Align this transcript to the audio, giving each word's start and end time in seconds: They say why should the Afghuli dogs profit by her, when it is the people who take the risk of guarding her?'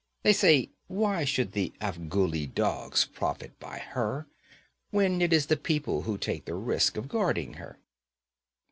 They 0.23 0.33
say 0.33 0.71
why 0.87 1.25
should 1.25 1.51
the 1.51 1.73
Afghuli 1.79 2.51
dogs 2.51 3.05
profit 3.05 3.59
by 3.59 3.77
her, 3.77 4.25
when 4.89 5.21
it 5.21 5.31
is 5.31 5.45
the 5.45 5.55
people 5.57 6.01
who 6.01 6.17
take 6.17 6.45
the 6.45 6.55
risk 6.55 6.97
of 6.97 7.07
guarding 7.07 7.53
her?' 7.61 7.77